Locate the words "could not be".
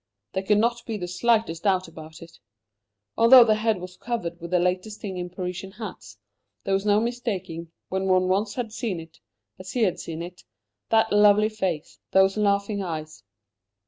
0.41-0.97